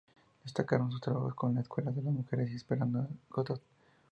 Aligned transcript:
Destacaron 0.43 0.91
sus 0.91 0.99
trabajos 0.99 1.35
con 1.35 1.53
"La 1.53 1.61
escuela 1.61 1.91
de 1.91 2.01
las 2.01 2.11
mujeres" 2.11 2.49
y 2.49 2.55
"Esperando 2.55 3.01
a 3.01 3.07
Godot". 3.29 3.61